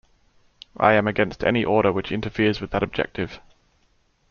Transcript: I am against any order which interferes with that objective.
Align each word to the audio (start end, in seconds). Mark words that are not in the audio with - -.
I 0.77 0.93
am 0.93 1.07
against 1.07 1.43
any 1.43 1.63
order 1.63 1.91
which 1.93 2.11
interferes 2.11 2.59
with 2.59 2.71
that 2.71 2.81
objective. 2.81 3.39